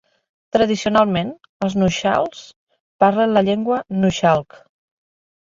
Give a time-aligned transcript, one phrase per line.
[0.55, 1.29] Tradicionalment,
[1.67, 2.41] els nuxalks
[3.05, 4.61] parlen la llengua nuxalk.